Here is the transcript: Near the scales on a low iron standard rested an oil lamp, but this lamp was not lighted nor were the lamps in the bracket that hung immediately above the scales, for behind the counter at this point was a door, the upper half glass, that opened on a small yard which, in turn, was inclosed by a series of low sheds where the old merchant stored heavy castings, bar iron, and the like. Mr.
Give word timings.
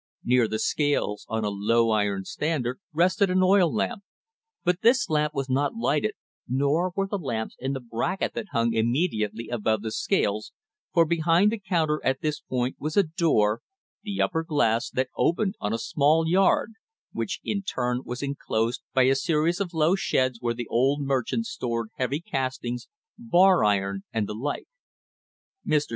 Near 0.23 0.47
the 0.47 0.57
scales 0.57 1.27
on 1.29 1.45
a 1.45 1.51
low 1.51 1.91
iron 1.91 2.25
standard 2.25 2.79
rested 2.91 3.29
an 3.29 3.43
oil 3.43 3.71
lamp, 3.71 4.01
but 4.63 4.81
this 4.81 5.07
lamp 5.11 5.35
was 5.35 5.47
not 5.47 5.75
lighted 5.75 6.13
nor 6.47 6.91
were 6.95 7.05
the 7.05 7.19
lamps 7.19 7.55
in 7.59 7.73
the 7.73 7.79
bracket 7.79 8.33
that 8.33 8.47
hung 8.51 8.73
immediately 8.73 9.49
above 9.49 9.83
the 9.83 9.91
scales, 9.91 10.53
for 10.91 11.05
behind 11.05 11.51
the 11.51 11.59
counter 11.59 12.01
at 12.03 12.21
this 12.21 12.39
point 12.39 12.77
was 12.79 12.97
a 12.97 13.03
door, 13.03 13.61
the 14.01 14.19
upper 14.19 14.41
half 14.41 14.47
glass, 14.47 14.89
that 14.89 15.09
opened 15.15 15.53
on 15.59 15.71
a 15.71 15.77
small 15.77 16.27
yard 16.27 16.71
which, 17.11 17.39
in 17.43 17.61
turn, 17.61 18.01
was 18.03 18.23
inclosed 18.23 18.81
by 18.95 19.03
a 19.03 19.13
series 19.13 19.59
of 19.59 19.71
low 19.71 19.93
sheds 19.93 20.39
where 20.41 20.55
the 20.55 20.67
old 20.67 21.03
merchant 21.03 21.45
stored 21.45 21.89
heavy 21.97 22.19
castings, 22.19 22.87
bar 23.19 23.63
iron, 23.63 24.01
and 24.11 24.27
the 24.27 24.33
like. 24.33 24.65
Mr. 25.63 25.89